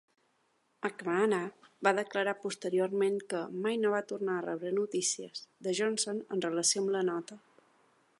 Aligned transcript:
McNamara 0.87 1.41
va 1.87 1.91
declarar 1.99 2.33
posteriorment 2.45 3.19
que 3.33 3.41
"mai 3.65 3.77
no 3.83 3.91
va 3.97 4.01
tornar 4.13 4.39
a 4.39 4.45
rebre 4.47 4.73
notícies" 4.79 5.45
de 5.67 5.75
Johnson 5.81 6.23
en 6.37 6.43
relació 6.49 6.83
amb 6.85 6.95
la 6.97 7.05
nota. 7.13 7.39